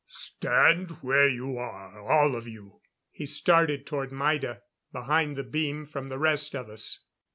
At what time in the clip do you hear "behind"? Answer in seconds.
4.91-5.35